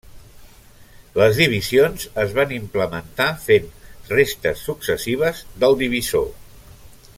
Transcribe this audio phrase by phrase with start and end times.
[1.21, 3.69] Les divisions es van implementar fent
[4.15, 6.29] restes successives del divisor.